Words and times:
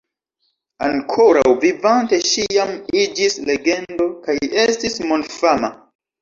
Ankoraŭ 0.85 1.51
vivante 1.65 2.19
ŝi 2.29 2.45
jam 2.55 2.71
iĝis 3.03 3.37
legendo 3.51 4.09
kaj 4.25 4.37
estis 4.65 4.99
mondfama. 5.13 5.73